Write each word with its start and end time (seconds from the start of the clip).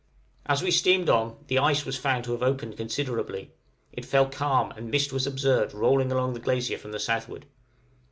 As 0.47 0.63
we 0.63 0.71
steamed 0.71 1.09
on, 1.09 1.37
the 1.45 1.59
ice 1.59 1.85
was 1.85 1.95
found 1.95 2.23
to 2.23 2.31
have 2.31 2.41
opened 2.41 2.75
considerably; 2.75 3.51
it 3.93 4.03
fell 4.03 4.25
calm, 4.25 4.71
and 4.71 4.89
mist 4.89 5.13
was 5.13 5.27
observed 5.27 5.75
rolling 5.75 6.11
along 6.11 6.33
the 6.33 6.39
glacier 6.39 6.79
from 6.79 6.91
the 6.91 6.99
southward. 6.99 7.45